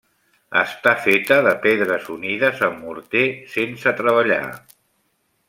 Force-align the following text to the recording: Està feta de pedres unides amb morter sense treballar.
Està 0.59 0.93
feta 1.03 1.37
de 1.47 1.51
pedres 1.65 2.07
unides 2.15 2.65
amb 2.69 2.81
morter 2.87 3.23
sense 3.59 3.95
treballar. 4.01 4.43